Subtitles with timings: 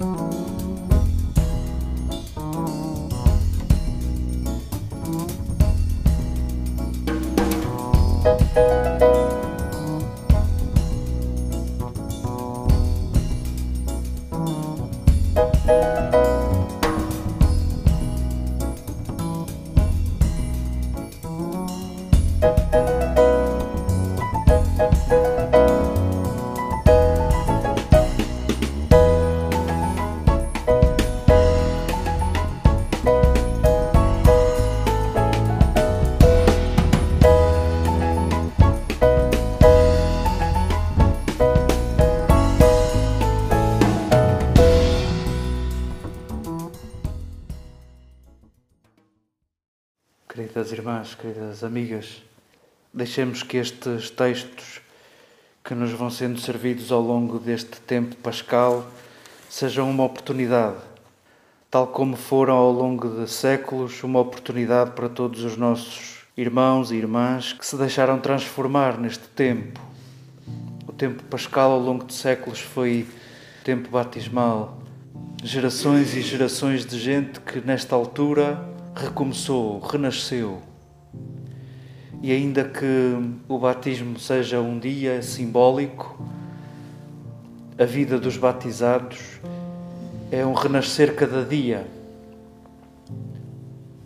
[0.00, 0.48] Música
[50.58, 52.20] Queridas irmãs, queridas amigas,
[52.92, 54.80] deixemos que estes textos
[55.62, 58.84] que nos vão sendo servidos ao longo deste tempo pascal
[59.48, 60.78] sejam uma oportunidade,
[61.70, 66.96] tal como foram ao longo de séculos uma oportunidade para todos os nossos irmãos e
[66.96, 69.80] irmãs que se deixaram transformar neste tempo.
[70.88, 73.06] O tempo pascal ao longo de séculos foi
[73.62, 74.76] tempo batismal.
[75.40, 80.60] Gerações e gerações de gente que nesta altura recomeçou, renasceu.
[82.20, 83.14] E ainda que
[83.48, 86.20] o batismo seja um dia simbólico,
[87.78, 89.40] a vida dos batizados
[90.32, 91.86] é um renascer cada dia.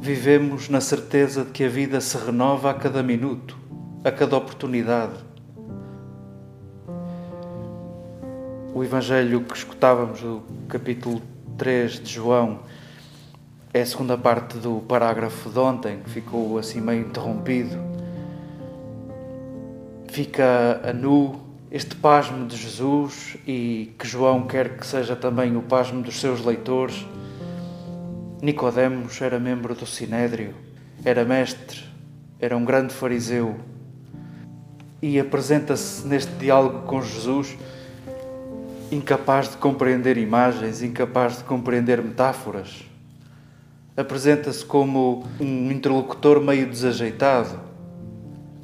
[0.00, 3.58] Vivemos na certeza de que a vida se renova a cada minuto,
[4.04, 5.14] a cada oportunidade.
[8.72, 11.20] O Evangelho que escutávamos, o capítulo
[11.58, 12.60] 3 de João,
[13.76, 17.78] é a segunda parte do parágrafo de ontem, que ficou assim meio interrompido.
[20.08, 21.38] Fica a nu
[21.70, 26.42] este pasmo de Jesus e que João quer que seja também o pasmo dos seus
[26.42, 27.06] leitores.
[28.40, 30.54] Nicodemos era membro do Sinédrio,
[31.04, 31.84] era mestre,
[32.40, 33.56] era um grande fariseu
[35.02, 37.54] e apresenta-se neste diálogo com Jesus
[38.90, 42.95] incapaz de compreender imagens, incapaz de compreender metáforas
[43.96, 47.58] apresenta-se como um interlocutor meio desajeitado.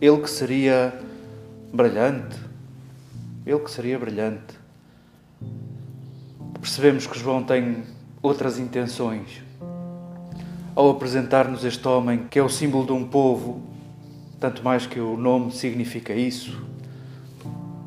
[0.00, 1.00] Ele que seria
[1.72, 2.36] brilhante.
[3.46, 4.60] Ele que seria brilhante.
[6.60, 7.82] Percebemos que João tem
[8.22, 9.42] outras intenções.
[10.74, 13.62] Ao apresentar-nos este homem que é o símbolo de um povo,
[14.38, 16.62] tanto mais que o nome significa isso,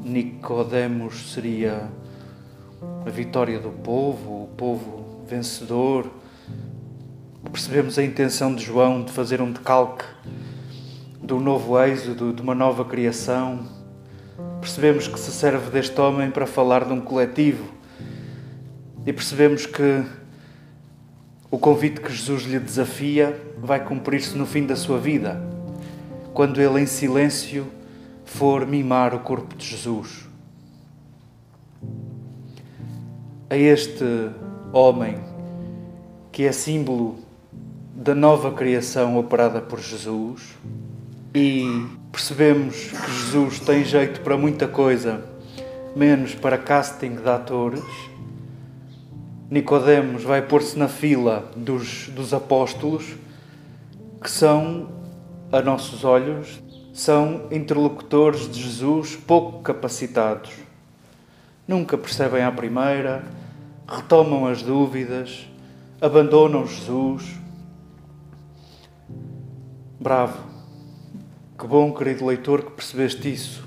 [0.04, 1.90] Nicodemos seria
[3.06, 6.12] a vitória do povo, o povo vencedor,
[7.52, 10.06] percebemos a intenção de João de fazer um decalque
[11.22, 13.66] do novo êxodo, de uma nova criação.
[14.62, 17.66] Percebemos que se serve deste homem para falar de um coletivo
[19.06, 20.04] e percebemos que
[21.50, 25.42] o convite que Jesus lhe desafia vai cumprir-se no fim da sua vida,
[26.34, 27.68] quando ele, em silêncio,
[28.26, 30.28] for mimar o corpo de Jesus.
[33.50, 34.04] A este
[34.74, 35.18] homem
[36.32, 37.25] que é símbolo
[37.96, 40.42] da nova criação operada por Jesus
[41.34, 45.24] e percebemos que Jesus tem jeito para muita coisa,
[45.96, 47.86] menos para casting de atores.
[49.50, 53.16] Nicodemos vai pôr-se na fila dos, dos apóstolos,
[54.22, 54.90] que são,
[55.50, 56.62] a nossos olhos,
[56.94, 60.52] são interlocutores de Jesus pouco capacitados.
[61.66, 63.24] Nunca percebem à primeira,
[63.88, 65.48] retomam as dúvidas,
[66.02, 67.45] abandonam Jesus
[70.00, 70.38] Bravo!
[71.58, 73.66] Que bom, querido leitor, que percebeste isso.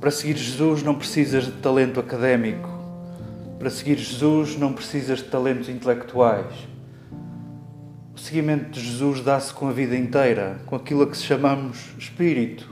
[0.00, 2.68] Para seguir Jesus não precisas de talento académico.
[3.56, 6.52] Para seguir Jesus não precisas de talentos intelectuais.
[8.16, 12.68] O seguimento de Jesus dá-se com a vida inteira, com aquilo a que chamamos espírito.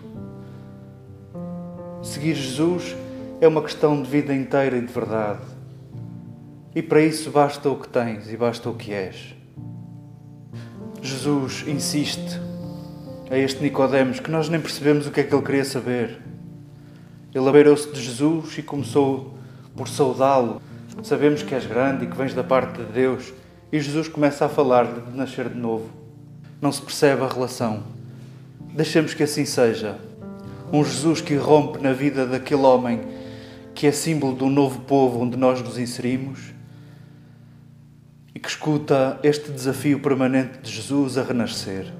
[2.03, 2.97] Seguir Jesus
[3.41, 5.45] é uma questão de vida inteira e de verdade.
[6.75, 9.37] E para isso basta o que tens e basta o que és.
[11.07, 12.41] Jesus insiste
[13.31, 16.19] a este Nicodemos que nós nem percebemos o que é que ele queria saber.
[17.35, 19.35] Ele abeirou-se de Jesus e começou
[19.77, 20.63] por saudá-lo.
[21.03, 23.35] Sabemos que és grande e que vens da parte de Deus.
[23.71, 25.91] E Jesus começa a falar-lhe de nascer de novo.
[26.59, 27.83] Não se percebe a relação.
[28.73, 29.99] Deixemos que assim seja.
[30.73, 33.03] Um Jesus que irrompe na vida daquele homem
[33.75, 36.54] que é símbolo de um novo povo onde nós nos inserimos
[38.45, 41.91] que escuta este desafio permanente de Jesus a renascer,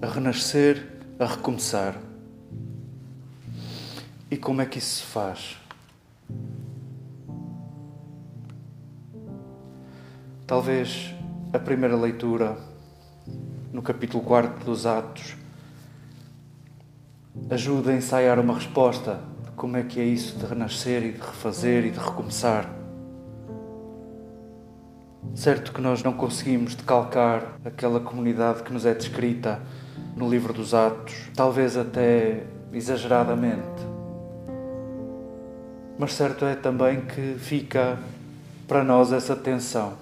[0.00, 0.86] a renascer,
[1.18, 1.96] a recomeçar.
[4.30, 5.56] E como é que isso se faz?
[10.46, 11.12] Talvez
[11.52, 12.56] a primeira leitura,
[13.72, 15.34] no capítulo 4 dos Atos,
[17.50, 21.20] ajude a ensaiar uma resposta de como é que é isso de renascer e de
[21.20, 22.75] refazer e de recomeçar.
[25.36, 29.60] Certo que nós não conseguimos decalcar aquela comunidade que nos é descrita
[30.16, 33.60] no livro dos Atos, talvez até exageradamente.
[35.98, 37.98] Mas certo é também que fica
[38.66, 39.92] para nós essa tensão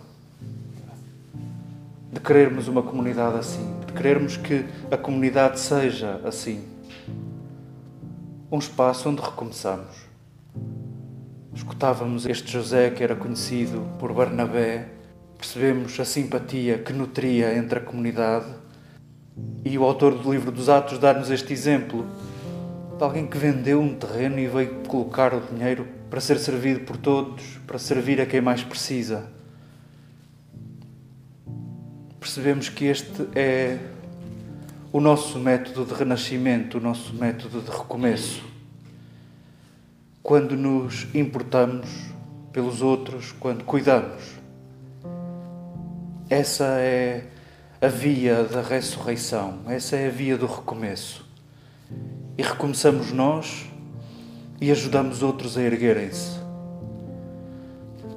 [2.13, 6.65] de querermos uma comunidade assim, de querermos que a comunidade seja assim.
[8.53, 9.97] Um espaço onde recomeçamos.
[11.53, 14.94] Escutávamos este José que era conhecido por Barnabé,
[15.45, 18.47] percebemos a simpatia que nutria entre a comunidade
[19.63, 22.07] e o autor do livro dos Atos dá-nos este exemplo
[22.97, 26.97] de alguém que vendeu um terreno e veio colocar o dinheiro para ser servido por
[26.97, 29.35] todos, para servir a quem mais precisa
[32.25, 33.79] percebemos que este é
[34.91, 38.43] o nosso método de renascimento, o nosso método de recomeço.
[40.23, 41.87] Quando nos importamos
[42.51, 44.44] pelos outros, quando cuidamos.
[46.37, 47.23] Essa é
[47.81, 51.25] a via da ressurreição, essa é a via do recomeço.
[52.37, 53.67] E recomeçamos nós
[54.61, 56.43] e ajudamos outros a erguerem-se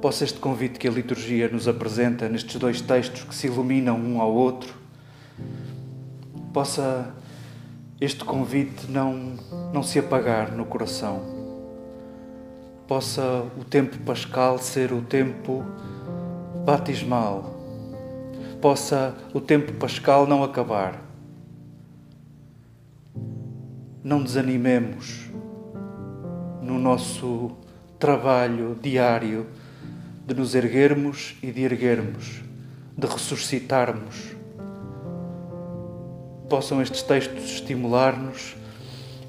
[0.01, 4.21] possa este convite que a liturgia nos apresenta nestes dois textos que se iluminam um
[4.21, 4.73] ao outro,
[6.53, 7.13] possa
[7.99, 9.35] este convite não,
[9.71, 11.21] não se apagar no coração.
[12.87, 15.63] Possa o tempo pascal ser o tempo
[16.65, 17.56] batismal.
[18.61, 20.99] Possa o tempo pascal não acabar.
[24.03, 25.29] Não desanimemos
[26.61, 27.51] no nosso
[27.99, 29.47] trabalho diário
[30.25, 32.41] de nos erguermos e de erguermos,
[32.97, 34.35] de ressuscitarmos.
[36.49, 38.55] Possam estes textos estimular-nos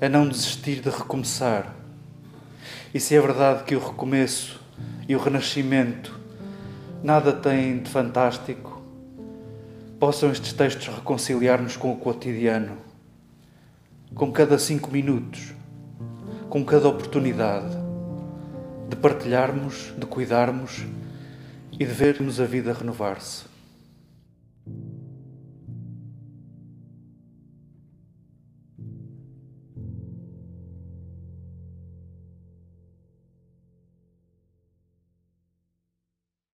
[0.00, 1.74] a não desistir de recomeçar.
[2.94, 4.58] E se é verdade que o recomeço
[5.06, 6.18] e o renascimento
[7.02, 8.77] nada têm de fantástico,
[9.98, 12.78] possam estes textos reconciliar-nos com o cotidiano,
[14.14, 15.52] com cada cinco minutos,
[16.48, 17.76] com cada oportunidade
[18.88, 20.86] de partilharmos, de cuidarmos
[21.72, 23.57] e de vermos a vida renovar-se.